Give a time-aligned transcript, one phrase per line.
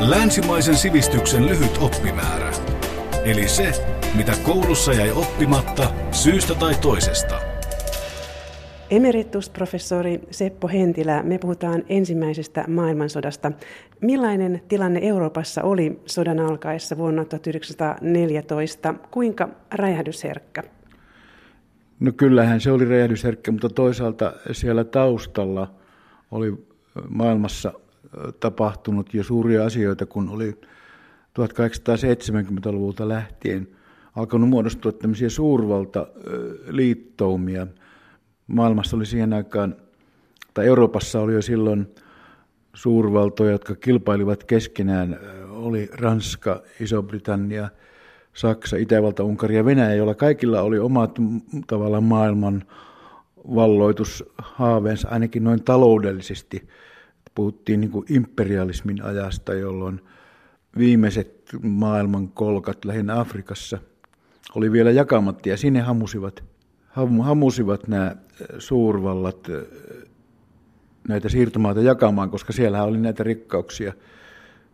[0.00, 2.52] Länsimaisen sivistyksen lyhyt oppimäärä.
[3.24, 3.72] Eli se,
[4.14, 7.40] mitä koulussa jäi oppimatta syystä tai toisesta.
[8.90, 13.52] Emeritusprofessori Seppo Hentilä, me puhutaan ensimmäisestä maailmansodasta.
[14.00, 18.94] Millainen tilanne Euroopassa oli sodan alkaessa vuonna 1914?
[19.10, 20.62] Kuinka räjähdysherkkä?
[22.00, 25.74] No kyllähän se oli räjähdysherkkä, mutta toisaalta siellä taustalla
[26.30, 26.66] oli
[27.08, 27.72] maailmassa
[28.40, 30.60] tapahtunut jo suuria asioita, kun oli
[31.40, 33.68] 1870-luvulta lähtien
[34.16, 37.66] alkanut muodostua tämmöisiä suurvaltaliittoumia.
[38.46, 39.76] Maailmassa oli siihen aikaan,
[40.54, 41.94] tai Euroopassa oli jo silloin
[42.74, 45.20] suurvaltoja, jotka kilpailivat keskenään.
[45.50, 47.68] Oli Ranska, Iso-Britannia,
[48.34, 51.18] Saksa, Itävalta, Unkari ja Venäjä, joilla kaikilla oli omat
[51.66, 52.64] tavallaan maailman
[53.54, 56.68] valloitushaaveensa, ainakin noin taloudellisesti.
[57.38, 60.00] Puhuttiin niin imperialismin ajasta, jolloin
[60.78, 63.78] viimeiset maailman kolkat lähinnä Afrikassa
[64.54, 66.44] oli vielä jakamatta ja sinne hamusivat,
[67.22, 68.16] hamusivat nämä
[68.58, 69.48] suurvallat
[71.08, 73.92] näitä siirtomaita jakamaan, koska siellä oli näitä rikkauksia,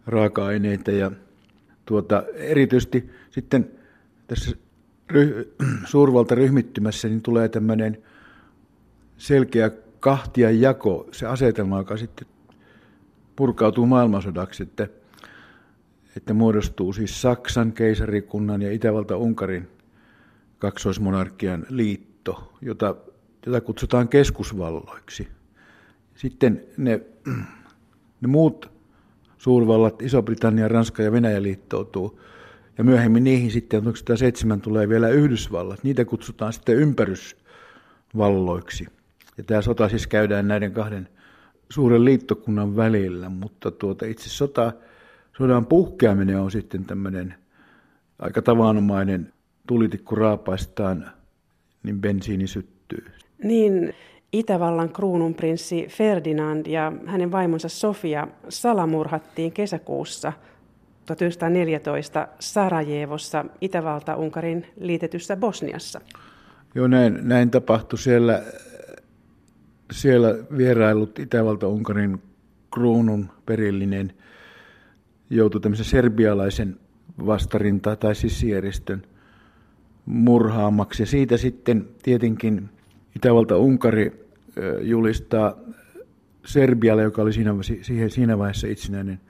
[0.07, 1.11] raaka-aineita ja
[1.87, 3.71] tuota, erityisesti sitten
[4.27, 4.57] tässä
[5.11, 5.55] ry,
[5.91, 8.03] suurvaltaryhmittymässä niin tulee tämmöinen
[9.17, 12.34] selkeä kahtia jako, se asetelma, joka sitten
[13.37, 14.89] purkautuu maailmansodaksi, että,
[16.17, 19.69] että muodostuu siis Saksan keisarikunnan ja Itävalta-Unkarin
[20.59, 22.97] kaksoismonarkian liitto, jota,
[23.47, 25.29] jota kutsutaan keskusvalloiksi.
[26.15, 27.01] Sitten ne,
[28.21, 28.71] ne muut
[29.39, 32.21] suurvallat, Iso-Britannia, Ranska ja Venäjä liittoutuu.
[32.79, 35.85] Ja myöhemmin niihin sitten 1907 tulee vielä Yhdysvallat.
[35.85, 38.87] Niitä kutsutaan sitten ympärysvalloiksi.
[39.39, 41.09] Ja tämä sota siis käydään näiden kahden
[41.75, 44.73] suuren liittokunnan välillä, mutta tuota, itse sota,
[45.39, 47.35] sodan puhkeaminen on sitten tämmöinen
[48.19, 49.33] aika tavanomainen
[49.67, 51.11] tulitikku raapaistaan,
[51.83, 53.05] niin bensiini syttyy.
[53.43, 53.95] Niin,
[54.33, 60.33] Itävallan kruununprinssi Ferdinand ja hänen vaimonsa Sofia salamurhattiin kesäkuussa
[61.07, 66.01] 1914 Sarajevossa Itävalta-Unkarin liitetyssä Bosniassa.
[66.75, 68.43] Joo, näin, näin tapahtui siellä,
[69.95, 72.23] siellä vierailut Itävalta-Unkarin
[72.75, 74.13] kruunun perillinen
[75.31, 76.77] joutui tämmöisen serbialaisen
[77.27, 79.03] vastarinta- tai sissijärjestön
[80.07, 81.03] murhaamaksi.
[81.03, 82.69] Ja siitä sitten tietenkin
[83.17, 84.29] Itävalta-Unkari
[84.81, 85.57] julistaa
[86.45, 89.21] Serbialle, joka oli siinä, siihen, siinä vaiheessa itsenäinen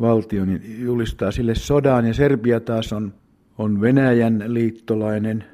[0.00, 2.06] valtio, niin julistaa sille sodan.
[2.06, 3.14] Ja Serbia taas on,
[3.58, 5.44] on Venäjän liittolainen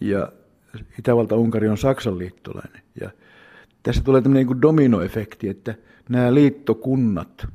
[0.00, 0.32] ja
[0.98, 2.82] Itävalta-Unkari on Saksan liittolainen.
[3.00, 3.10] Ja
[3.82, 5.74] tässä tulee tämmöinen niin dominoefekti, että
[6.08, 7.46] nämä liittokunnat,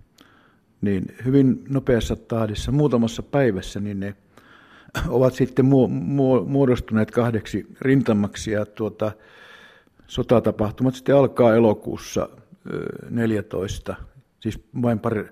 [0.81, 4.15] niin hyvin nopeassa tahdissa, muutamassa päivässä, niin ne
[5.07, 5.65] ovat sitten
[6.45, 9.11] muodostuneet kahdeksi rintamaksi ja tuota,
[10.07, 12.29] sotatapahtumat sitten alkaa elokuussa
[13.09, 13.95] 14,
[14.39, 15.25] siis vain pari,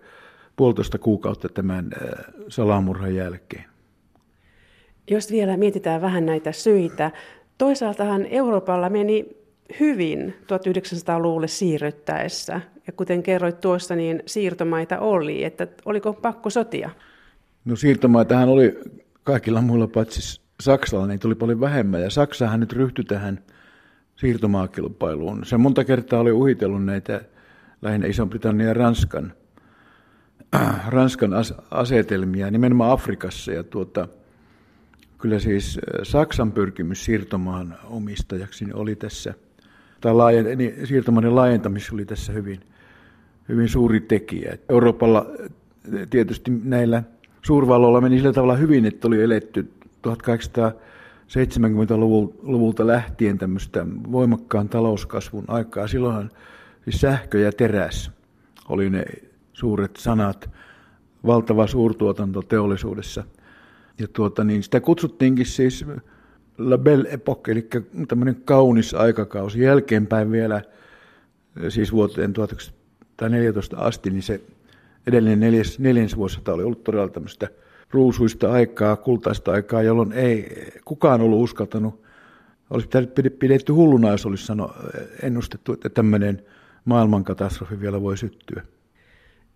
[0.56, 1.90] puolitoista kuukautta tämän
[2.48, 3.66] salamurhan jälkeen.
[5.10, 7.12] Jos vielä mietitään vähän näitä syitä,
[7.58, 9.26] toisaaltahan Euroopalla meni
[9.80, 12.62] hyvin 1900-luvulle siirryttäessä.
[12.88, 15.44] Ja kuten kerroit tuossa, niin siirtomaita oli.
[15.44, 16.90] Että oliko pakko sotia?
[17.66, 18.80] No siirtomaitahan oli
[19.24, 22.02] kaikilla muilla paitsi Saksalla, niin tuli paljon vähemmän.
[22.02, 23.40] Ja Saksahan nyt ryhtyi tähän–
[24.18, 25.46] siirtomaakilpailuun.
[25.46, 27.22] Se monta kertaa oli uhitellut näitä
[27.82, 29.34] lähinnä Iso-Britannian ja Ranskan,
[30.88, 33.52] Ranskan as- asetelmia nimenomaan Afrikassa.
[33.52, 34.08] Ja tuota,
[35.18, 39.34] kyllä siis äh, Saksan pyrkimys siirtomaan omistajaksi niin oli tässä,
[40.02, 42.60] tai laajen, niin siirtomaan laajentamisessa oli tässä hyvin,
[43.50, 44.58] hyvin suuri tekijä.
[44.70, 47.04] Euroopalla äh, tietysti näillä
[47.42, 50.72] suurvalloilla meni sillä tavalla hyvin, että oli eletty 1800
[51.28, 55.88] 70-luvulta lähtien tämmöistä voimakkaan talouskasvun aikaa.
[55.88, 56.32] Silloinhan
[56.84, 58.12] siis sähkö ja teräs
[58.70, 59.06] oli ne
[59.54, 60.50] suuret sanat,
[61.26, 63.24] valtava suurtuotanto teollisuudessa.
[64.00, 65.86] Ja tuota, niin sitä kutsuttiinkin siis
[66.58, 67.70] La Belle Époque, eli
[68.08, 69.62] tämmöinen kaunis aikakausi.
[69.62, 70.62] Jälkeenpäin vielä,
[71.70, 74.42] siis vuoteen 1914 asti, niin se
[75.08, 77.48] edellinen neljäs, neljäs vuosisata oli ollut todella tämmöistä
[77.92, 82.04] ruusuista aikaa, kultaista aikaa, jolloin ei kukaan ollut uskaltanut,
[82.70, 82.90] olisi
[83.40, 84.76] pidetty hulluna, jos olisi sano,
[85.22, 86.46] ennustettu, että tämmöinen
[86.86, 88.64] maailmankatastrofi vielä voi syttyä.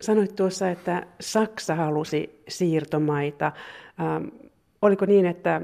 [0.02, 3.52] Sanoit tuossa, että Saksa halusi siirtomaita.
[4.01, 4.24] Ähm,
[4.81, 5.62] oliko niin, että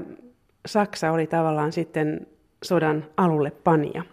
[0.66, 2.26] Saksa oli tavallaan sitten
[2.64, 4.04] sodan alulle pania?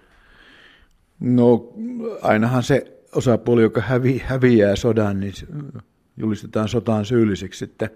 [1.19, 1.74] No
[2.22, 5.33] ainahan se osapuoli, joka hävi, häviää sodan, niin
[6.18, 7.66] julistetaan sotaan syylliseksi.
[7.66, 7.89] Että,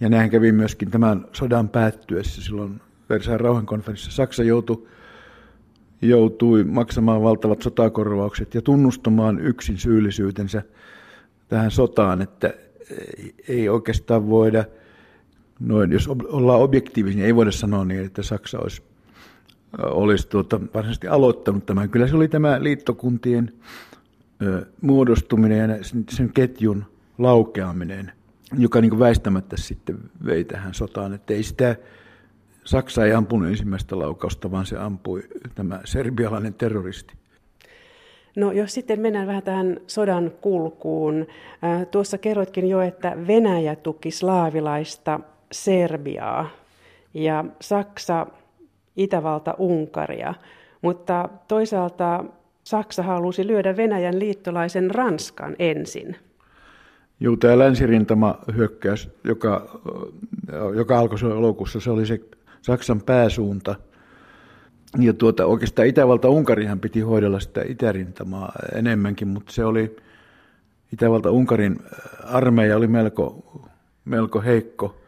[0.00, 4.16] ja näin kävi myöskin tämän sodan päättyessä silloin Versailles rauhankonferenssissa.
[4.16, 4.86] Saksa joutui,
[6.02, 10.62] joutui maksamaan valtavat sotakorvaukset ja tunnustamaan yksin syyllisyytensä
[11.48, 12.54] tähän sotaan, että
[13.48, 14.64] ei oikeastaan voida,
[15.66, 18.82] noin, jos ollaan objektiivisia, niin ei voida sanoa niin, että Saksa olisi,
[19.78, 21.90] olisi tuota, varsinaisesti aloittanut tämän.
[21.90, 23.52] Kyllä se oli tämä liittokuntien
[24.80, 26.84] muodostuminen ja sen, sen ketjun
[27.18, 28.12] laukeaminen,
[28.58, 31.14] joka niin väistämättä sitten vei tähän sotaan.
[31.14, 31.76] Että ei sitä,
[32.64, 35.22] Saksa ei ampunut ensimmäistä laukausta, vaan se ampui
[35.54, 37.14] tämä serbialainen terroristi.
[38.36, 41.26] No jos sitten mennään vähän tähän sodan kulkuun.
[41.90, 45.20] Tuossa kerroitkin jo, että Venäjä tuki slaavilaista
[45.52, 46.48] Serbiaa
[47.14, 48.26] ja Saksa
[48.96, 50.34] Itävalta Unkaria,
[50.82, 52.24] mutta toisaalta
[52.64, 56.16] Saksa halusi lyödä Venäjän liittolaisen Ranskan ensin.
[57.20, 59.80] Joo, tämä länsirintama hyökkäys, joka,
[60.74, 62.20] joka alkoi elokuussa, se oli se
[62.62, 63.74] Saksan pääsuunta.
[64.98, 69.96] Ja tuota, oikeastaan Itävalta-Unkarihan piti hoidella sitä itärintamaa enemmänkin, mutta se oli,
[70.92, 71.78] Itävalta-Unkarin
[72.24, 73.44] armeija oli melko,
[74.04, 75.01] melko heikko,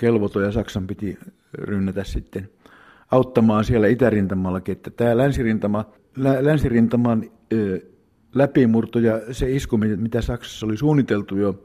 [0.00, 1.18] kelvoton ja Saksan piti
[1.54, 2.48] rynnätä sitten
[3.10, 5.84] auttamaan siellä itärintamallakin, että tämä länsirintama,
[6.16, 7.80] lä, länsirintaman ö,
[8.34, 11.62] läpimurto ja se isku, mitä Saksassa oli suunniteltu jo,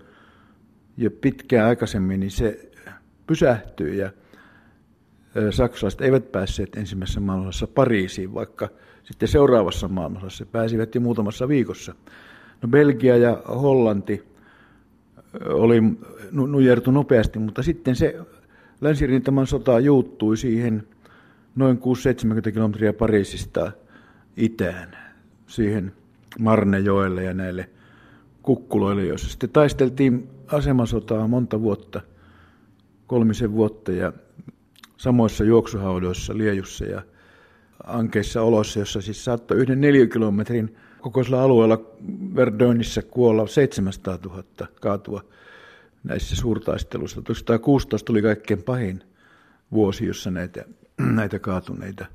[0.98, 2.72] jo pitkään aikaisemmin, niin se
[3.28, 4.12] pysähtyi ja
[5.50, 8.70] saksalaiset eivät päässeet ensimmäisessä maailmansodassa Pariisiin, vaikka
[9.04, 11.96] sitten seuraavassa maailmansodassa pääsivät jo muutamassa viikossa.
[12.62, 14.35] No Belgia ja Hollanti
[15.46, 15.82] oli
[16.32, 18.20] nujertu nopeasti, mutta sitten se
[18.82, 20.88] länsirintaman sota juuttui siihen
[21.56, 21.78] noin
[22.48, 23.72] 6-70 kilometriä Pariisista
[24.38, 24.98] itään,
[25.48, 25.92] siihen
[26.40, 27.70] Marnejoelle ja näille
[28.42, 32.02] kukkuloille, joissa sitten taisteltiin asemasotaa monta vuotta,
[33.08, 34.14] kolmisen vuotta ja
[34.98, 37.02] samoissa juoksuhaudoissa Liejussa ja
[37.84, 41.82] ankeissa oloissa, jossa siis saattoi yhden neliökilometrin kokoisella alueella
[42.36, 44.44] Verdönissä kuolla 700 000
[44.82, 45.24] kaatua
[46.04, 47.16] näissä suurtaisteluissa.
[47.16, 49.04] 1916 tuli kaikkein pahin
[49.72, 50.66] vuosi, jossa näitä,
[51.20, 52.06] näitä kaatuneita.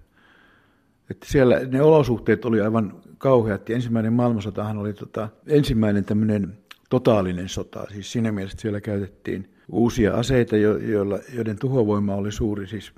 [1.10, 6.58] Että siellä ne olosuhteet oli aivan kauheat ja ensimmäinen maailmansotahan oli tota, ensimmäinen tämmöinen
[6.88, 7.86] totaalinen sota.
[7.92, 12.66] Siis siinä mielessä siellä käytettiin uusia aseita, joilla, joiden tuhovoima oli suuri.
[12.66, 12.92] Siis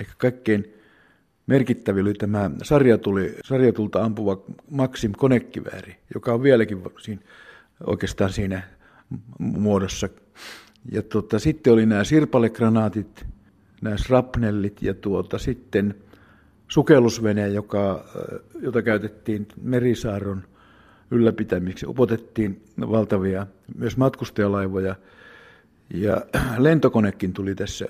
[0.00, 0.74] ehkä kaikkein
[1.46, 7.22] merkittävin oli tämä sarjatuli, sarjatulta ampuva Maxim konekivääri, joka on vieläkin siinä,
[7.86, 8.62] oikeastaan siinä
[9.38, 10.08] muodossa.
[10.92, 13.26] Ja tuota, sitten oli nämä sirpalegranaatit,
[13.82, 15.94] nämä srapnellit ja tuota, sitten
[16.68, 18.04] sukellusvene, joka,
[18.60, 20.44] jota käytettiin merisaaron
[21.10, 21.86] ylläpitämiksi.
[21.86, 23.46] Upotettiin valtavia
[23.76, 24.96] myös matkustajalaivoja
[25.90, 26.22] ja
[26.58, 27.86] lentokonekin tuli tässä.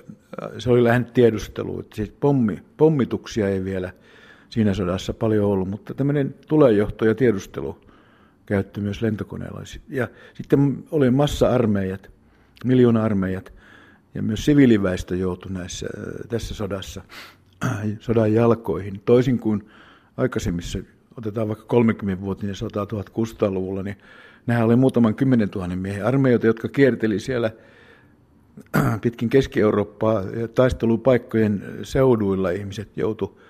[0.57, 3.93] Se oli lähinnä tiedustelu, että siis pommi, pommituksia ei vielä
[4.49, 7.77] siinä sodassa paljon ollut, mutta tämmöinen tulejohto ja tiedustelu
[8.45, 9.61] käyttö myös lentokoneella.
[9.89, 12.09] Ja sitten oli massa-armeijat,
[12.65, 13.53] miljoona-armeijat,
[14.13, 15.87] ja myös siviiliväestö joutui näissä,
[16.29, 17.01] tässä sodassa
[17.99, 19.01] sodan jalkoihin.
[19.05, 19.69] Toisin kuin
[20.17, 20.79] aikaisemmissa,
[21.17, 23.97] otetaan vaikka 30-vuotinen sota 1600-luvulla, niin
[24.47, 27.51] nämä oli muutaman kymmenen tuhannen miehen armeijoita, jotka kierteli siellä
[29.01, 30.21] pitkin Keski-Eurooppaa
[30.55, 33.41] taistelupaikkojen seuduilla ihmiset joutu.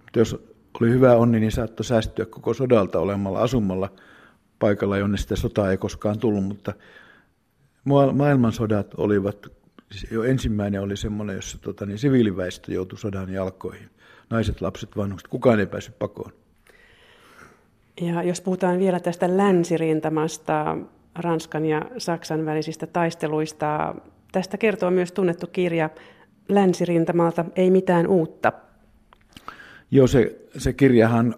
[0.00, 3.90] Mutta jos oli hyvä onni, niin saattoi säästyä koko sodalta olemalla asumalla
[4.58, 6.72] paikalla, jonne sitä sotaa ei koskaan tullut, mutta
[8.12, 9.46] maailmansodat olivat,
[9.92, 13.88] siis jo ensimmäinen oli semmoinen, jossa tota, niin siviiliväestö joutui sodan jalkoihin.
[14.30, 16.32] Naiset, lapset, vanhukset, kukaan ei päässyt pakoon.
[18.00, 20.76] Ja jos puhutaan vielä tästä länsirintamasta,
[21.14, 23.94] Ranskan ja Saksan välisistä taisteluista,
[24.34, 25.90] tästä kertoo myös tunnettu kirja
[26.48, 28.52] Länsirintamalta, ei mitään uutta.
[29.90, 31.34] Joo, se, se kirjahan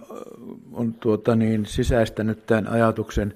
[0.72, 3.34] on tuota, niin, sisäistänyt tämän ajatuksen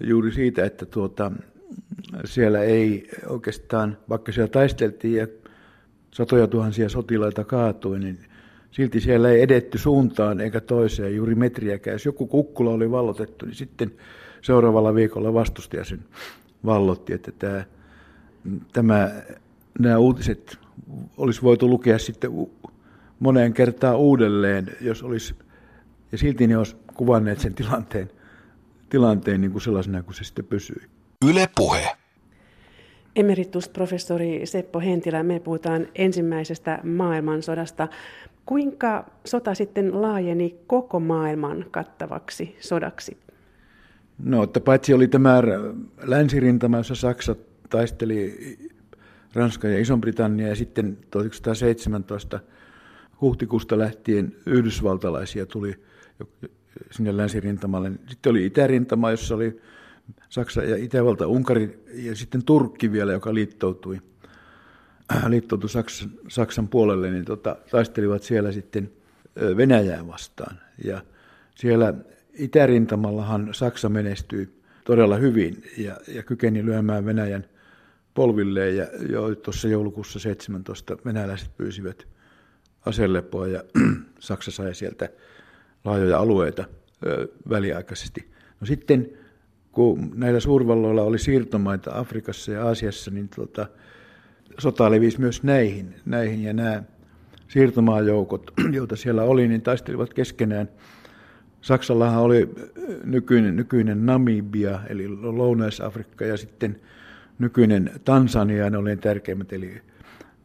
[0.00, 1.32] juuri siitä, että tuota,
[2.24, 5.26] siellä ei oikeastaan, vaikka siellä taisteltiin ja
[6.10, 8.18] satoja tuhansia sotilaita kaatui, niin
[8.70, 11.94] silti siellä ei edetty suuntaan eikä toiseen juuri metriäkään.
[11.94, 13.92] Jos joku kukkula oli vallotettu, niin sitten
[14.42, 16.00] seuraavalla viikolla vastustaja sen
[16.64, 17.64] vallotti, että tämä,
[18.72, 19.10] tämä,
[19.78, 20.58] nämä uutiset
[21.16, 22.30] olisi voitu lukea sitten
[23.20, 25.34] moneen kertaan uudelleen, jos olisi,
[26.12, 28.10] ja silti ne olisi kuvanneet sen tilanteen,
[28.88, 30.82] tilanteen niin kuin sellaisena kuin se sitten pysyi.
[31.30, 31.96] Yle Puhe.
[33.16, 37.88] Emeritusprofessori Seppo Hentilä, me puhutaan ensimmäisestä maailmansodasta.
[38.46, 43.16] Kuinka sota sitten laajeni koko maailman kattavaksi sodaksi?
[44.18, 45.42] No, että paitsi oli tämä
[46.02, 47.36] länsirintama, jossa Saksa
[47.70, 48.38] taisteli
[49.34, 52.40] Ranska ja Iso-Britannia ja sitten 1917
[53.20, 55.74] huhtikuusta lähtien yhdysvaltalaisia tuli
[56.90, 57.92] sinne länsirintamalle.
[58.08, 59.60] Sitten oli itärintama, jossa oli
[60.28, 64.00] Saksa ja Itävalta, Unkari ja sitten Turkki vielä, joka liittoutui,
[65.28, 68.90] liittoutui Saksan, Saksan puolelle, niin tota, taistelivat siellä sitten
[69.56, 70.56] Venäjää vastaan.
[70.84, 71.02] Ja
[71.54, 71.94] siellä
[72.34, 74.48] itärintamallahan Saksa menestyi
[74.84, 77.44] todella hyvin ja, ja kykeni lyömään Venäjän
[78.16, 78.76] polvilleen.
[78.76, 82.06] Ja jo tuossa joulukuussa 17 venäläiset pyysivät
[82.86, 83.64] aselepoa ja
[84.18, 85.08] Saksa sai sieltä
[85.84, 86.64] laajoja alueita
[87.48, 88.30] väliaikaisesti.
[88.60, 89.10] No sitten
[89.72, 93.66] kun näillä suurvalloilla oli siirtomaita Afrikassa ja Aasiassa, niin tuota,
[94.58, 96.82] sota levisi myös näihin, näihin ja nämä
[97.48, 100.68] siirtomaajoukot, joita siellä oli, niin taistelivat keskenään.
[101.60, 102.50] Saksallahan oli
[103.04, 106.80] nykyinen, nykyinen Namibia, eli Lounais-Afrikka, ja sitten
[107.38, 109.82] nykyinen Tansania, ne oli tärkeimmät, eli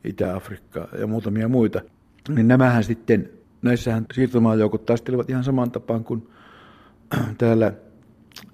[0.04, 1.82] Itä-Afrikka ja muutamia muita.
[2.30, 3.30] Niin nämähän sitten,
[3.62, 6.28] näissähän siirtomaajoukot taistelivat ihan saman tapaan kuin
[7.38, 7.74] täällä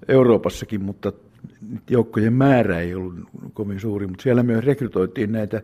[0.08, 1.12] Euroopassakin, mutta
[1.90, 3.14] joukkojen määrä ei ollut
[3.54, 5.62] kovin suuri, mutta siellä myös rekrytoitiin näitä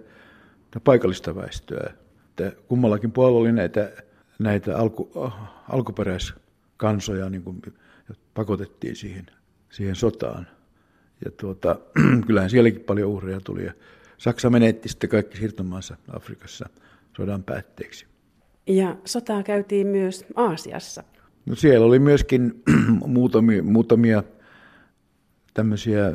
[0.84, 1.94] paikallista väestöä.
[2.28, 3.92] Että kummallakin puolella oli näitä,
[4.38, 5.10] näitä alku,
[5.68, 7.62] alkuperäiskansoja, niin kuin
[8.34, 9.26] pakotettiin siihen,
[9.70, 10.46] siihen sotaan.
[11.24, 11.78] Ja tuota,
[12.26, 13.64] kyllähän sielläkin paljon uhreja tuli.
[13.64, 13.72] Ja
[14.18, 16.68] Saksa menetti sitten kaikki siirtomaansa Afrikassa
[17.16, 18.06] sodan päätteeksi.
[18.66, 21.04] Ja sotaa käytiin myös Aasiassa.
[21.46, 22.62] No siellä oli myöskin
[23.06, 24.22] muutamia, muutamia
[25.54, 26.12] tämmöisiä,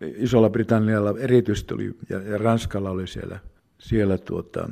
[0.00, 3.38] Isolla Britannialla erityisesti oli, ja, ja Ranskalla oli siellä,
[3.78, 4.68] siellä tuota,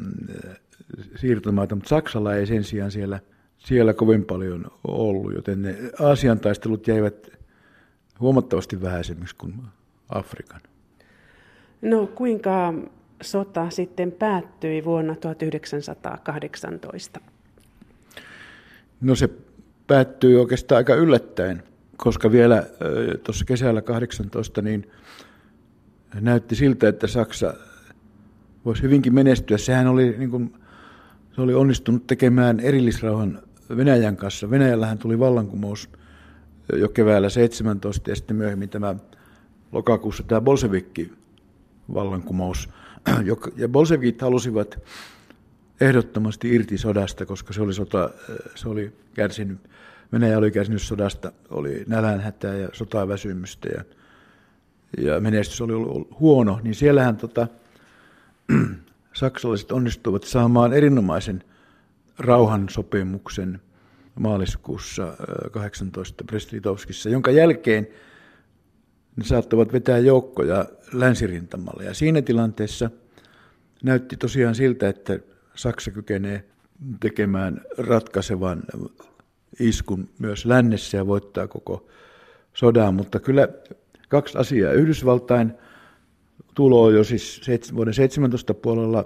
[1.17, 3.21] siirtomaita, mutta Saksalla ei sen sijaan siellä,
[3.59, 7.31] siellä kovin paljon ollut, joten ne Aasian taistelut jäivät
[8.21, 9.55] huomattavasti vähäisemmiksi kuin
[10.09, 10.61] Afrikan.
[11.83, 12.75] No kuinka
[13.23, 17.21] sota sitten päättyi vuonna 1918?
[19.01, 19.29] No se
[19.87, 21.63] päättyi oikeastaan aika yllättäen,
[21.97, 22.67] koska vielä
[23.25, 24.91] tuossa kesällä 18 niin
[26.21, 27.55] näytti siltä, että Saksa
[28.65, 29.59] voisi hyvinkin menestyä.
[29.59, 30.55] Sehän oli, niin kuin,
[31.35, 33.43] se oli onnistunut tekemään erillisrauhan
[33.77, 34.51] Venäjän kanssa.
[34.51, 35.91] Venäjällähän tuli vallankumous
[36.73, 38.95] jo keväällä 17 ja sitten myöhemmin tämä
[39.73, 41.13] lokakuussa tämä Bolsevikki
[41.95, 42.69] vallankumous.
[43.57, 44.79] Ja Bolsevikit halusivat
[45.81, 48.11] ehdottomasti irti sodasta, koska se oli, sota,
[48.55, 49.59] se oli kärsinyt,
[50.13, 53.85] Venäjä oli kärsinyt sodasta, oli nälänhätää ja sotaväsymystä ja,
[54.99, 57.49] ja menestys oli ollut huono, niin siellähän tota,
[59.13, 61.45] saksalaiset onnistuivat saamaan erinomaisen
[62.19, 63.61] rauhansopimuksen
[64.21, 65.17] maaliskuussa
[65.53, 67.89] 18 Brest-Litovskissa, jonka jälkeen
[69.17, 71.85] ne saattavat vetää joukkoja länsirintamalle.
[71.85, 72.91] Ja siinä tilanteessa
[73.83, 75.19] näytti tosiaan siltä, että
[75.55, 76.45] Saksa kykenee
[77.01, 78.63] tekemään ratkaisevan
[79.61, 81.87] iskun myös lännessä ja voittaa koko
[82.55, 83.49] sodan, mutta kyllä
[84.09, 84.73] kaksi asiaa.
[84.73, 85.53] Yhdysvaltain
[86.55, 87.43] tulo jo siis
[87.75, 89.05] vuoden 17 puolella,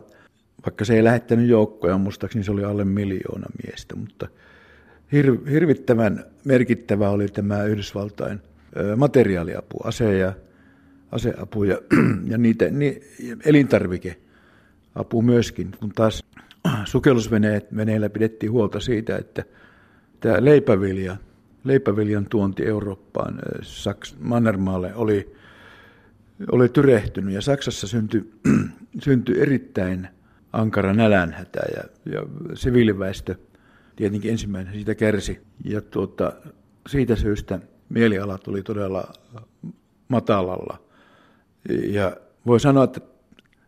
[0.67, 4.29] vaikka se ei lähettänyt joukkoja, muistaakseni se oli alle miljoona miestä, mutta
[5.13, 8.41] hir- hirvittävän merkittävä oli tämä Yhdysvaltain
[8.97, 10.33] materiaaliapu, ase- ja,
[11.13, 11.79] aseapu ja,
[12.31, 13.01] ja niitä, ni,
[13.45, 16.25] elintarvikeapu myöskin, kun taas
[16.85, 19.45] sukellusveneillä pidettiin huolta siitä, että
[20.21, 21.17] tämä leipävilja,
[21.65, 25.35] leipäviljan tuonti Eurooppaan Saks, Mannermaalle oli,
[26.53, 27.35] oli tyrehtynyt.
[27.35, 28.33] Ja Saksassa syntyi,
[29.05, 30.09] syntyi erittäin
[30.53, 33.35] ankara nälänhätä ja, ja siviiliväestö
[34.01, 35.41] tietenkin ensimmäinen siitä kärsi.
[35.65, 36.33] Ja tuota,
[36.89, 39.13] siitä syystä mielialat oli todella
[40.09, 40.83] matalalla.
[41.69, 42.17] Ja
[42.47, 43.01] voi sanoa, että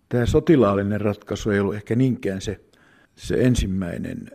[0.09, 2.61] tämä sotilaallinen ratkaisu ei ollut ehkä niinkään se,
[3.17, 4.31] se ensimmäinen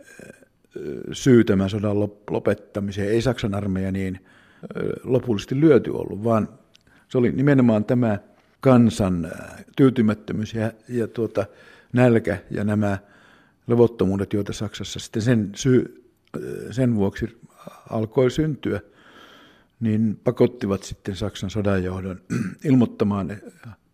[1.12, 2.00] syy tämän sodan
[2.30, 3.08] lopettamiseen.
[3.08, 4.24] Ei Saksan armeija niin
[5.04, 6.48] lopullisesti lyöty ollut, vaan
[7.08, 8.18] se oli nimenomaan tämä
[8.60, 9.32] kansan
[9.76, 11.46] tyytymättömyys ja, ja tuota,
[11.92, 12.98] nälkä ja nämä
[13.68, 16.04] levottomuudet, joita Saksassa sitten sen, syy,
[16.70, 17.38] sen vuoksi
[17.90, 18.80] alkoi syntyä,
[19.80, 22.20] niin pakottivat sitten Saksan sodanjohdon
[22.64, 23.36] ilmoittamaan,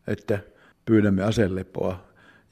[0.07, 0.39] että
[0.85, 2.05] pyydämme aselepoa.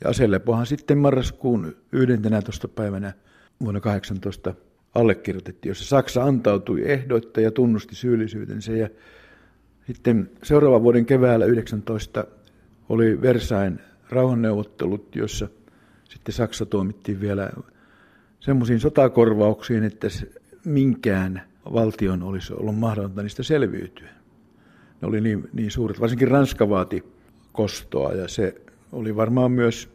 [0.04, 2.68] Ja aselepohan sitten marraskuun 11.
[2.68, 3.12] päivänä
[3.60, 4.54] vuonna 18
[4.94, 8.72] allekirjoitettiin, jossa Saksa antautui ehdoitta ja tunnusti syyllisyytensä.
[8.72, 8.88] Ja
[9.86, 12.24] sitten seuraavan vuoden keväällä 19
[12.88, 15.48] oli Versain rauhanneuvottelut, jossa
[16.12, 17.50] sitten Saksa tuomittiin vielä
[18.40, 20.08] semmoisiin sotakorvauksiin, että
[20.64, 21.42] minkään
[21.72, 24.08] valtion olisi ollut mahdollista niistä selviytyä.
[25.00, 26.00] ne oli niin, niin suuret.
[26.00, 27.04] Varsinkin Ranska vaati
[27.52, 28.54] kostoa ja se
[28.92, 29.88] oli varmaan myös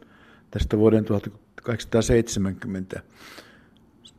[0.50, 3.02] tästä vuoden 1870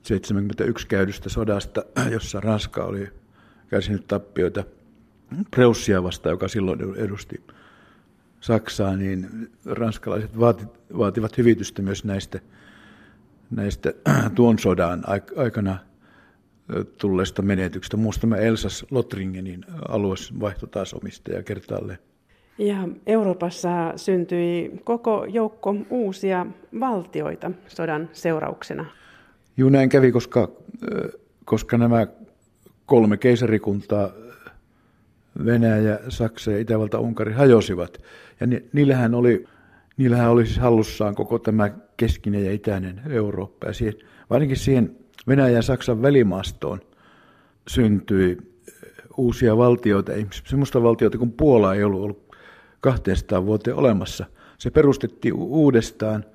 [0.03, 3.08] 71 käydystä sodasta, jossa Ranska oli
[3.68, 4.63] kärsinyt tappioita
[5.51, 7.44] Preussia vastaan, joka silloin edusti
[8.39, 10.65] Saksaa, niin ranskalaiset vaati,
[10.98, 12.39] vaativat hyvitystä myös näistä,
[13.51, 13.93] näistä
[14.36, 15.03] tuon sodan
[15.36, 15.77] aikana
[16.98, 17.98] tulleista menetyksistä.
[17.98, 22.00] Muusta tämä Elsas Lotringenin alue vaihtoi taas omistaja kertaalleen.
[22.58, 26.46] Ja Euroopassa syntyi koko joukko uusia
[26.79, 28.86] valtioita sodan seurauksena.
[29.58, 30.51] Juu, näin kävi, koska,
[31.46, 32.08] koska nämä
[32.86, 34.10] kolme keisarikuntaa,
[35.46, 37.98] Venäjä, Saksa ja Itävalta, Unkari hajosivat.
[38.39, 39.46] Ja niillähän oli,
[39.98, 43.67] niillähän oli siis hallussaan koko tämä keskinen ja itäinen Eurooppa.
[43.67, 43.93] Ja siihen,
[44.29, 44.96] varsinkin siihen
[45.27, 46.79] Venäjän ja Saksan välimaastoon
[47.67, 48.38] syntyi
[49.17, 50.12] uusia valtioita,
[50.46, 52.36] sellaista valtiota kuin Puola ei ollut ollut
[52.81, 54.25] 200 vuoteen olemassa.
[54.58, 56.25] Se perustettiin uudestaan.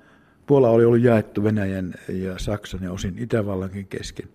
[0.45, 4.29] Puola oli ollut jaettu Venäjän ja Saksan ja osin Itävallankin kesken.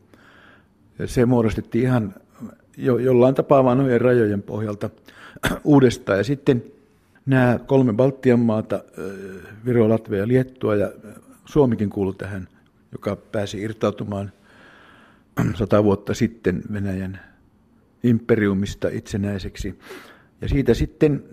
[1.06, 2.14] Se muodostettiin ihan
[2.80, 4.90] jo, jollain tapaa vanhojen rajojen pohjalta
[5.64, 6.18] uudestaan.
[6.18, 6.64] Ja sitten
[7.26, 8.84] nämä kolme Baltian maata,
[9.64, 10.92] Viro, Latvia ja Liettua ja
[11.44, 12.48] Suomikin kuului tähän,
[12.92, 14.32] joka pääsi irtautumaan
[15.58, 17.20] sata vuotta sitten Venäjän
[18.02, 19.78] imperiumista itsenäiseksi.
[20.40, 21.24] Ja siitä sitten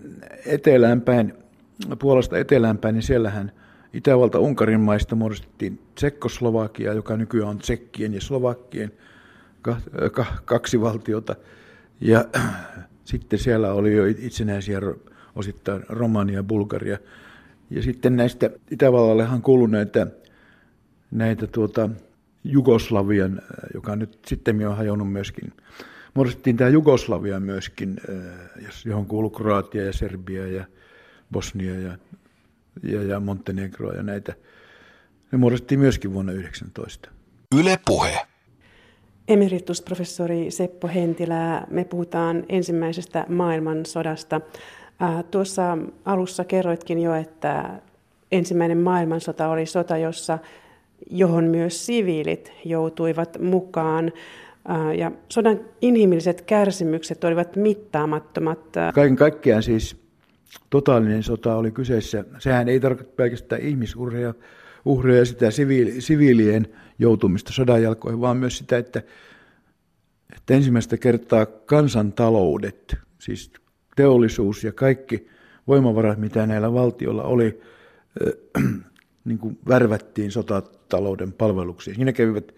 [0.46, 1.34] eteläänpäin,
[1.98, 3.52] Puolasta eteläänpäin, niin siellähän
[3.92, 8.92] Itävalta Unkarin maista muodostettiin Tsekkoslovakia, joka nykyään on Tsekkien ja Slovakkien
[10.44, 11.36] kaksi valtiota.
[12.00, 12.24] Ja
[13.04, 14.80] sitten siellä oli jo itsenäisiä
[15.34, 16.98] osittain Romania ja Bulgaria.
[17.70, 20.06] Ja sitten näistä Itävallallehan kuului näitä,
[21.10, 21.90] näitä tuota,
[22.44, 23.42] Jugoslavian,
[23.74, 25.52] joka nyt sitten on hajonnut myöskin
[26.18, 30.64] muodostettiin tämä Jugoslavia myöskin, äh, johon kuuluu Kroatia ja Serbia ja
[31.32, 31.98] Bosnia ja,
[32.82, 34.34] ja, ja Montenegro ja näitä.
[35.32, 37.10] Ne muodostettiin myöskin vuonna 19.
[37.58, 38.27] Yle Puhe.
[39.28, 44.40] Emeritusprofessori Seppo Hentilä, me puhutaan ensimmäisestä maailmansodasta.
[45.30, 47.80] Tuossa alussa kerroitkin jo, että
[48.32, 50.38] ensimmäinen maailmansota oli sota, jossa,
[51.10, 54.12] johon myös siviilit joutuivat mukaan.
[54.98, 58.58] Ja sodan inhimilliset kärsimykset olivat mittaamattomat.
[58.94, 59.96] Kaiken kaikkiaan siis
[60.70, 62.24] totaalinen sota oli kyseessä.
[62.38, 64.34] Sehän ei tarkoita pelkästään ihmisuhreja,
[64.84, 69.02] uhreja sitä siviili, siviilien joutumista sodan jalkoihin, vaan myös sitä, että,
[70.36, 73.52] että ensimmäistä kertaa kansantaloudet, siis
[73.96, 75.28] teollisuus ja kaikki
[75.66, 77.60] voimavarat, mitä näillä valtioilla oli,
[79.24, 81.96] niin kuin värvättiin sotatalouden palveluksiin.
[81.96, 82.54] Siinä kävivät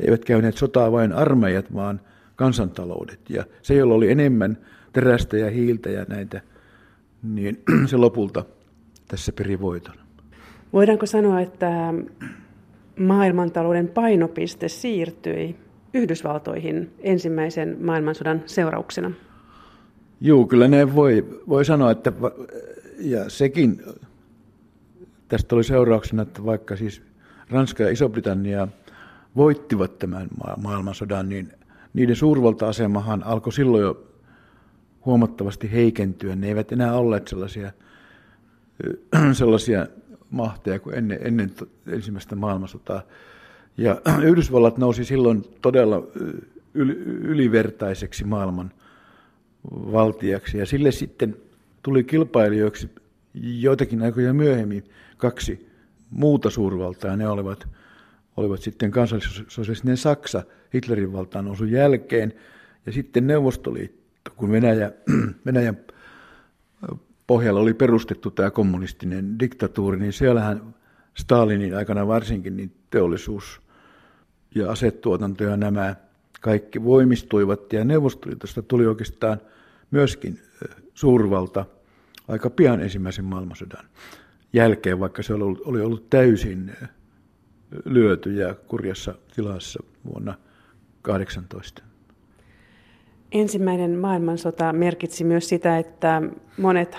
[0.00, 2.00] eivät käyneet sotaa vain armeijat, vaan
[2.36, 3.30] kansantaloudet.
[3.30, 4.58] Ja se, jolla oli enemmän
[4.92, 6.40] terästä ja hiiltä ja näitä,
[7.22, 8.44] niin se lopulta
[9.08, 9.94] tässä peri voiton.
[10.72, 11.94] Voidaanko sanoa, että
[12.98, 15.56] maailmantalouden painopiste siirtyi
[15.94, 19.10] Yhdysvaltoihin ensimmäisen maailmansodan seurauksena?
[20.20, 22.12] Joo, kyllä ne voi, voi sanoa, että
[22.98, 23.82] ja sekin
[25.28, 27.02] tästä oli seurauksena, että vaikka siis
[27.50, 28.68] Ranska ja Iso-Britannia
[29.36, 30.28] voittivat tämän
[30.62, 31.52] maailmansodan, niin
[31.92, 34.06] niiden suurvalta-asemahan alkoi silloin jo
[35.06, 36.36] huomattavasti heikentyä.
[36.36, 37.72] Ne eivät enää olleet sellaisia,
[39.32, 39.86] sellaisia
[40.30, 41.50] mahteja kuin ennen, ennen
[41.86, 43.02] ensimmäistä maailmansotaa.
[43.76, 46.02] Ja Yhdysvallat nousi silloin todella
[47.22, 48.72] ylivertaiseksi maailman
[49.72, 50.58] valtiaksi.
[50.58, 51.36] Ja sille sitten
[51.82, 52.90] tuli kilpailijoiksi
[53.34, 54.84] joitakin aikoja myöhemmin
[55.16, 55.70] kaksi
[56.10, 57.16] muuta suurvaltaa.
[57.16, 57.68] Ne olivat
[58.36, 60.42] olivat sitten kansallissosialistinen Saksa
[60.74, 62.32] Hitlerin valtaan nousun jälkeen
[62.86, 64.92] ja sitten Neuvostoliitto, kun Venäjä,
[65.46, 65.78] Venäjän
[67.30, 70.74] pohjalla oli perustettu tämä kommunistinen diktatuuri, niin siellähän
[71.14, 73.60] Stalinin aikana varsinkin niin teollisuus
[74.54, 75.96] ja asetuotanto ja nämä
[76.40, 79.40] kaikki voimistuivat ja Neuvostoliitosta tuli oikeastaan
[79.90, 80.40] myöskin
[80.94, 81.66] suurvalta
[82.28, 83.84] aika pian ensimmäisen maailmansodan
[84.52, 86.72] jälkeen, vaikka se oli ollut, täysin
[87.84, 90.34] lyöty ja kurjassa tilassa vuonna
[91.02, 91.82] 18.
[93.32, 96.22] Ensimmäinen maailmansota merkitsi myös sitä, että
[96.58, 96.94] monet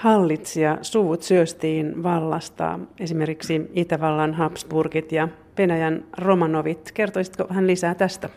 [0.82, 6.92] suvut syöstiin vallasta, esimerkiksi Itävallan Habsburgit ja Venäjän Romanovit.
[6.92, 8.30] Kertoisitko hän lisää tästä?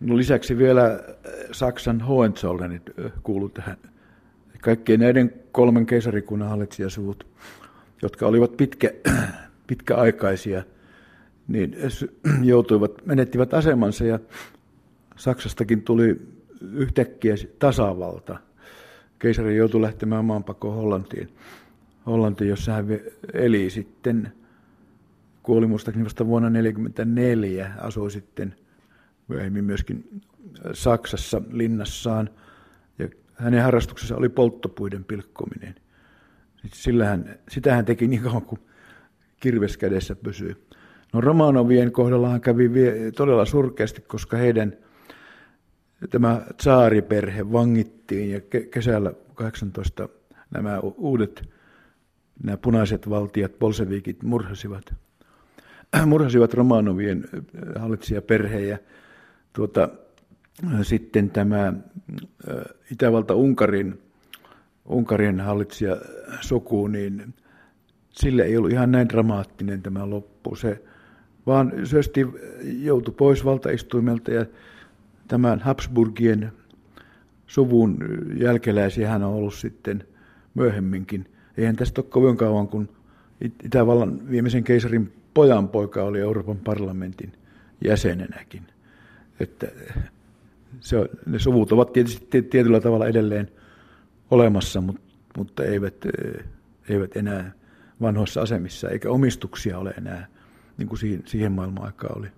[0.00, 1.00] No lisäksi vielä äh,
[1.52, 3.76] Saksan Hohenzollenit äh, kuuluu tähän.
[4.60, 7.26] Kaikkien näiden kolmen keisarikunnan hallitsijasuvut,
[8.02, 8.90] jotka olivat pitkä,
[9.66, 10.62] pitkäaikaisia–
[11.50, 11.76] niin
[12.52, 14.18] joutuivat, menettivät asemansa ja
[15.16, 16.20] Saksastakin tuli
[16.72, 18.38] yhtäkkiä tasavalta.
[19.18, 21.28] keisari joutui lähtemään maanpakoon Hollantiin,
[22.06, 22.86] Hollantiin jossa hän
[23.32, 24.32] eli sitten,
[25.42, 28.54] kuoli muistaakseni vasta vuonna 1944, asui sitten
[29.28, 30.20] myöhemmin myöskin
[30.72, 32.30] Saksassa linnassaan.
[32.98, 35.74] Ja hänen harrastuksensa oli polttopuiden pilkkominen.
[36.72, 38.60] Sillä hän, sitä hän teki niin kauan kuin
[39.40, 40.66] kirves kädessä pysyy.
[41.12, 42.70] No Romanovien kohdallahan kävi
[43.16, 44.76] todella surkeasti, koska heidän
[46.10, 50.08] tämä tsaariperhe vangittiin ja kesällä 18
[50.50, 51.50] nämä uudet
[52.42, 54.94] nämä punaiset valtiat, bolsevikit, murhasivat,
[56.06, 57.24] murhasivat Romanovien
[57.78, 58.78] hallitsijaperheen ja
[59.52, 59.88] tuota,
[60.82, 61.72] sitten tämä
[62.90, 63.98] Itävalta-Unkarin
[64.90, 65.96] Unkarin hallitsija
[66.40, 67.34] suku, niin
[68.10, 70.56] sille ei ollut ihan näin dramaattinen tämä loppu.
[70.56, 70.82] Se
[71.46, 72.26] vaan syösti
[72.62, 74.46] joutui pois valtaistuimelta ja
[75.30, 76.52] tämän Habsburgien
[77.46, 77.98] suvun
[78.36, 80.04] jälkeläisiä hän on ollut sitten
[80.54, 81.26] myöhemminkin.
[81.56, 82.88] Eihän tästä ole kovin kauan, kun
[83.64, 87.32] Itävallan viimeisen keisarin pojan poika oli Euroopan parlamentin
[87.84, 88.62] jäsenenäkin.
[89.40, 89.66] Että
[90.80, 93.50] se on, ne suvut ovat tietysti tietyllä tavalla edelleen
[94.30, 95.02] olemassa, mutta,
[95.38, 95.94] mutta eivät,
[96.88, 97.52] eivät enää
[98.00, 100.26] vanhoissa asemissa, eikä omistuksia ole enää,
[100.78, 102.28] niin kuin siihen, siihen maailman aikaan oli.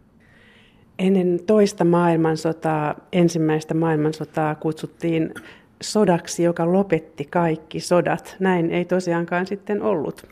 [1.03, 5.35] Ennen toista maailmansotaa, ensimmäistä maailmansotaa kutsuttiin
[5.83, 8.37] sodaksi, joka lopetti kaikki sodat.
[8.41, 10.27] Näin ei tosiaankaan sitten ollut.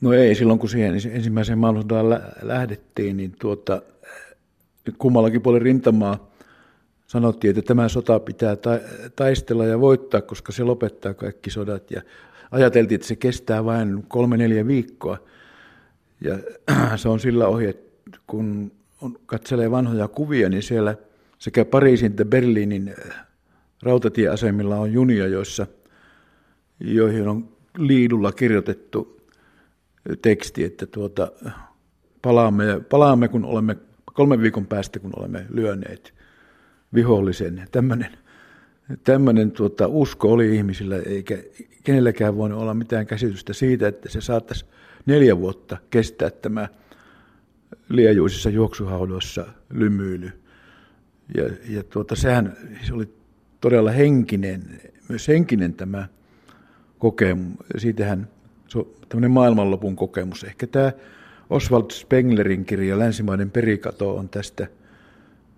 [0.00, 3.82] No ei, silloin kun siihen ensimmäiseen maailmansotaan lähdettiin, niin tuota,
[4.98, 6.30] kummallakin puolella rintamaa
[7.06, 8.56] sanottiin, että tämä sota pitää
[9.16, 11.90] taistella ja voittaa, koska se lopettaa kaikki sodat.
[11.90, 12.02] Ja
[12.50, 15.18] ajateltiin, että se kestää vain kolme neljä viikkoa.
[16.20, 16.38] Ja
[16.96, 18.72] se on sillä että kun
[19.02, 20.96] on, katselee vanhoja kuvia, niin siellä
[21.38, 23.26] sekä Pariisin että Berliinin äh,
[23.82, 25.66] rautatieasemilla on junia, joissa,
[26.80, 29.20] joihin on liidulla kirjoitettu
[30.22, 31.32] teksti, että tuota,
[32.22, 36.14] palaamme, palaamme, kun olemme kolmen viikon päästä, kun olemme lyöneet
[36.94, 37.66] vihollisen.
[37.72, 38.18] Tämmöinen,
[39.04, 41.38] tämmöinen tuota, usko oli ihmisillä, eikä
[41.84, 44.64] kenelläkään voinut olla mitään käsitystä siitä, että se saattaisi
[45.06, 46.68] neljä vuotta kestää tämä
[47.88, 50.30] liejuisissa juoksuhaudoissa lymyily.
[51.36, 53.08] Ja, ja tuota, sehän se oli
[53.60, 56.08] todella henkinen, myös henkinen tämä
[56.98, 57.56] kokemus.
[57.78, 58.28] Siitähän
[58.68, 60.44] se on tämmöinen maailmanlopun kokemus.
[60.44, 60.92] Ehkä tämä
[61.50, 64.66] Oswald Spenglerin kirja Länsimaiden perikato on tästä–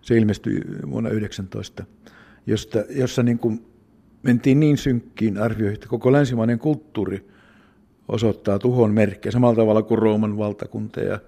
[0.05, 1.85] se ilmestyi vuonna 19,
[2.46, 3.66] josta, jossa niin kuin
[4.22, 7.29] mentiin niin synkkiin arvioihin, että koko länsimainen kulttuuri
[8.09, 11.18] osoittaa tuhon merkkejä samalla tavalla kuin Rooman valtakunta ja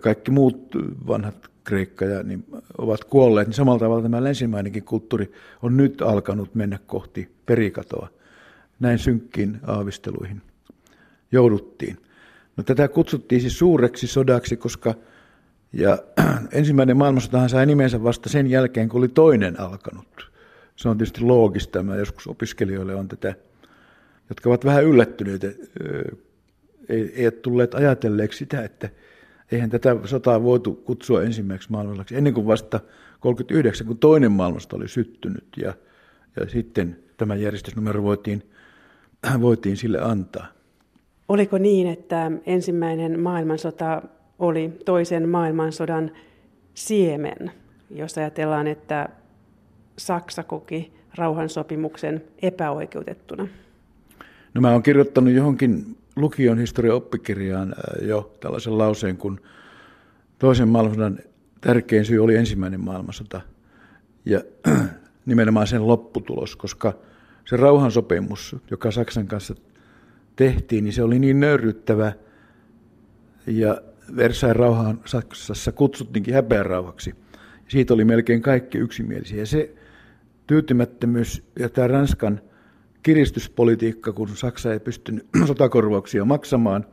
[0.00, 0.68] kaikki muut
[1.06, 2.44] vanhat Kreikka ja, niin
[2.78, 8.08] ovat kuolleet, niin samalla tavalla tämä länsimainenkin kulttuuri on nyt alkanut mennä kohti perikatoa.
[8.80, 10.42] Näin synkkiin aavisteluihin
[11.32, 11.96] jouduttiin.
[12.56, 14.94] No, tätä kutsuttiin siis suureksi sodaksi, koska
[15.72, 15.98] ja
[16.52, 20.30] ensimmäinen maailmansotahan sai nimensä vasta sen jälkeen, kun oli toinen alkanut.
[20.76, 21.82] Se on tietysti loogista.
[21.82, 23.34] Mä joskus opiskelijoille on tätä,
[24.28, 25.46] jotka ovat vähän yllättyneitä,
[26.88, 28.88] ei, ei ole tulleet ajatelleeksi sitä, että
[29.52, 32.80] eihän tätä sotaa voitu kutsua ensimmäiseksi maailmansodaksi ennen kuin vasta
[33.20, 35.74] 39, kun toinen maailmasta oli syttynyt ja,
[36.36, 38.42] ja sitten tämä järjestysnumero voitiin,
[39.40, 40.46] voitiin sille antaa.
[41.28, 44.02] Oliko niin, että ensimmäinen maailmansota
[44.38, 46.10] oli toisen maailmansodan
[46.74, 47.50] siemen,
[47.90, 49.08] jos ajatellaan, että
[49.98, 53.48] Saksa koki rauhansopimuksen epäoikeutettuna?
[54.54, 59.40] No mä oon kirjoittanut johonkin lukion historian oppikirjaan äh, jo tällaisen lauseen, kun
[60.38, 61.18] toisen maailmansodan
[61.60, 63.40] tärkein syy oli ensimmäinen maailmansota
[64.24, 64.40] ja
[65.26, 66.94] nimenomaan sen lopputulos, koska
[67.44, 69.54] se rauhansopimus, joka Saksan kanssa
[70.36, 72.12] tehtiin, niin se oli niin nöyryttävä
[73.46, 73.80] ja
[74.16, 77.14] Versailles rauhaan Saksassa kutsuttiinkin häpeän rauhaksi.
[77.68, 79.38] Siitä oli melkein kaikki yksimielisiä.
[79.38, 79.74] Ja se
[80.46, 82.40] tyytymättömyys ja tämä Ranskan
[83.04, 86.86] kiristyspolitiikka, kun Saksa ei pystynyt sotakorvauksia maksamaan,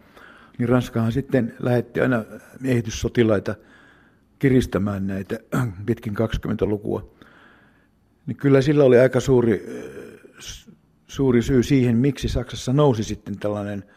[0.58, 2.26] niin Ranskahan sitten lähetti aina
[2.60, 3.56] miehityssotilaita
[4.40, 5.40] kiristämään näitä
[5.86, 7.14] pitkin 20-lukua.
[8.26, 9.66] Niin kyllä sillä oli aika suuri,
[11.08, 13.84] suuri syy siihen, miksi Saksassa nousi sitten tällainen–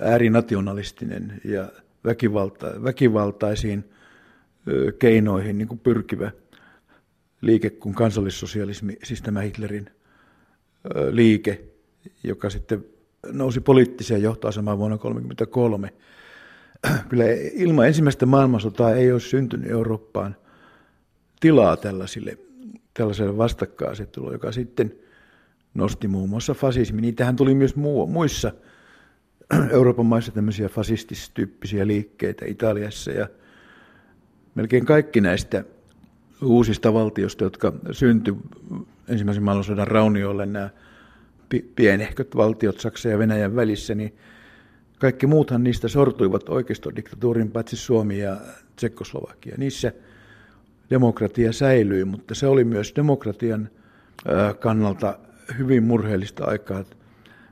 [0.00, 1.68] äärinationalistinen ja
[2.04, 3.84] väkivalta, väkivaltaisiin
[4.98, 6.30] keinoihin niin kuin pyrkivä
[7.40, 9.90] liike kuin kansallissosialismi, siis tämä Hitlerin
[11.10, 11.64] liike,
[12.24, 12.84] joka sitten
[13.32, 15.92] nousi poliittiseen johtoasemaan vuonna 1933.
[17.08, 20.36] Kyllä ilman ensimmäistä maailmansotaa ei olisi syntynyt Eurooppaan
[21.40, 22.38] tilaa tällaisille,
[22.94, 24.94] tällaiselle vastakkainasettelulle, joka sitten
[25.74, 27.00] nosti muun muassa fasismi.
[27.00, 28.52] Niitähän tuli myös muu, muissa
[29.70, 33.28] Euroopan maissa tämmöisiä fasististyyppisiä liikkeitä Italiassa ja
[34.54, 35.64] melkein kaikki näistä
[36.42, 38.36] uusista valtioista, jotka syntyi
[39.08, 40.70] ensimmäisen maailmansodan raunioille nämä
[41.76, 44.14] pienehköt valtiot Saksan ja Venäjän välissä, niin
[44.98, 48.36] kaikki muuthan niistä sortuivat oikeistodiktatuurin, paitsi Suomi ja
[48.76, 49.54] Tsekkoslovakia.
[49.58, 49.92] Niissä
[50.90, 53.68] demokratia säilyi, mutta se oli myös demokratian
[54.60, 55.18] kannalta
[55.58, 56.84] hyvin murheellista aikaa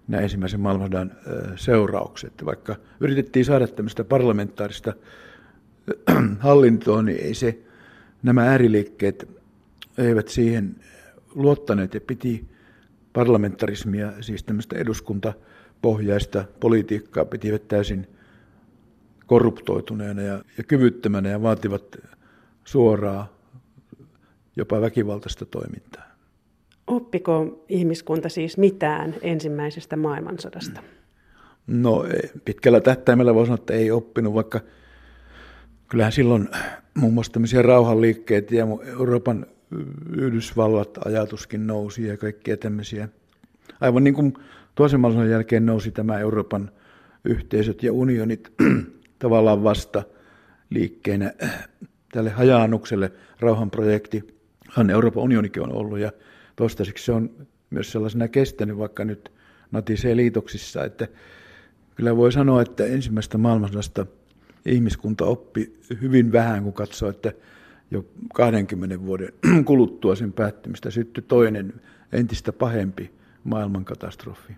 [0.08, 1.12] nämä ensimmäisen maailmansodan
[1.56, 2.32] seuraukset.
[2.44, 4.92] Vaikka yritettiin saada tämmöistä parlamentaarista
[6.38, 7.58] hallintoa, niin ei se,
[8.22, 9.28] nämä ääriliikkeet
[9.98, 10.76] eivät siihen
[11.34, 12.48] luottaneet ja piti
[13.12, 18.06] parlamentarismia, siis tämmöistä eduskuntapohjaista politiikkaa, pitivät täysin
[19.26, 21.96] korruptoituneena ja, ja kyvyttömänä ja vaativat
[22.64, 23.32] suoraa,
[24.56, 26.10] jopa väkivaltaista toimintaa.
[26.86, 30.80] Oppiko ihmiskunta siis mitään ensimmäisestä maailmansodasta?
[31.66, 32.04] No
[32.44, 34.60] pitkällä tähtäimellä voi sanoa, että ei oppinut, vaikka
[35.88, 36.48] kyllähän silloin
[36.94, 39.46] muun muassa tämmöisiä rauhanliikkeitä ja Euroopan
[40.16, 43.08] Yhdysvallat ajatuskin nousi ja kaikkia tämmöisiä.
[43.80, 44.34] Aivan niin kuin
[44.74, 46.70] toisen maailmansodan jälkeen nousi tämä Euroopan
[47.24, 48.52] yhteisöt ja unionit
[49.18, 50.02] tavallaan vasta
[50.70, 51.32] liikkeenä
[52.12, 54.40] tälle hajaannukselle rauhanprojekti.
[54.92, 56.12] Euroopan unionikin on ollut ja
[56.56, 57.30] toistaiseksi se on
[57.70, 59.32] myös sellaisena kestänyt, vaikka nyt
[59.70, 61.08] natisee liitoksissa, että
[61.94, 64.06] kyllä voi sanoa, että ensimmäistä maailmansodasta
[64.66, 67.32] ihmiskunta oppi hyvin vähän, kun katsoo, että
[67.90, 69.32] jo 20 vuoden
[69.64, 71.72] kuluttua sen päättymistä syttyi toinen
[72.12, 73.10] entistä pahempi
[73.44, 74.52] maailmankatastrofi.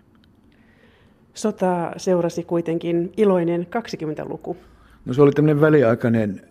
[1.33, 4.57] Sota seurasi kuitenkin iloinen 20-luku.
[5.05, 6.41] No se oli tämmöinen väliaikainen,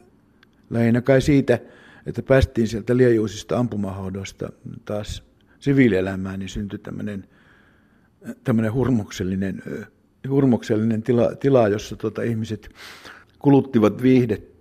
[0.70, 1.58] lähinnä kai siitä,
[2.06, 4.48] että päästiin sieltä liejuisista ampumahaudoista
[4.84, 5.22] taas
[5.58, 7.24] siviilielämään, niin syntyi tämmöinen,
[8.44, 9.62] tämmöinen hurmoksellinen,
[10.28, 12.70] hurmoksellinen tila, tila jossa tuota ihmiset
[13.38, 14.52] kuluttivat viihdet,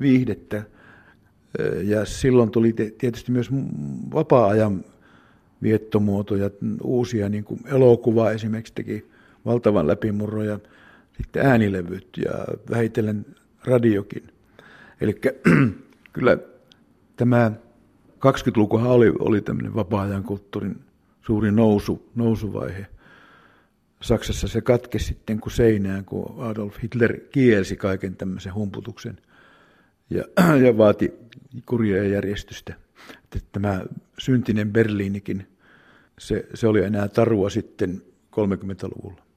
[0.00, 0.62] viihdettä.
[1.84, 3.48] Ja silloin tuli tietysti myös
[4.14, 4.84] vapaa-ajan
[5.62, 6.50] viettomuotoja,
[6.82, 9.06] uusia niin kuin elokuva esimerkiksi teki
[9.44, 10.58] valtavan läpimurron ja
[11.16, 12.32] sitten äänilevyt ja
[12.70, 13.26] vähitellen
[13.64, 14.22] radiokin.
[15.00, 15.20] Eli
[16.12, 16.38] kyllä
[17.16, 17.52] tämä
[18.16, 20.80] 20-lukuhan oli, oli tämmöinen vapaa-ajan kulttuurin
[21.22, 22.86] suuri nousu, nousuvaihe.
[24.02, 29.18] Saksassa se katkesi sitten kuin seinään, kun Adolf Hitler kielsi kaiken tämmöisen humputuksen
[30.10, 30.24] ja,
[30.66, 31.12] ja vaati
[31.66, 32.74] kuria ja järjestystä.
[33.24, 33.84] Että tämä
[34.18, 35.46] syntinen Berliinikin,
[36.18, 38.02] se, se oli enää tarua sitten
[38.36, 39.22] 30-luvulla.